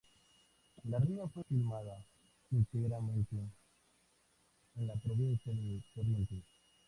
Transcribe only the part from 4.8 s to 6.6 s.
la provincia de Corrientes.